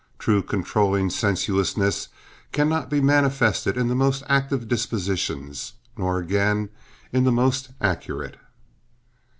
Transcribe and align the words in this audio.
True 0.17 0.41
controlling 0.41 1.11
sensuousness 1.11 2.07
cannot 2.51 2.89
be 2.89 2.99
manifested 2.99 3.77
in 3.77 3.87
the 3.87 3.93
most 3.93 4.23
active 4.27 4.67
dispositions, 4.67 5.73
nor 5.95 6.17
again 6.17 6.69
in 7.13 7.23
the 7.23 7.31
most 7.31 7.69
accurate. 7.79 8.37